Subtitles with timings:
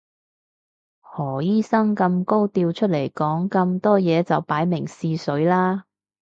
[0.99, 5.85] 何醫生咁高調出嚟講咁多嘢就擺明試水啦